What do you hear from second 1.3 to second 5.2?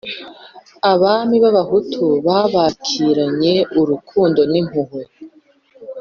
b'Abahutu babakiranye urukundo n'impuhwe.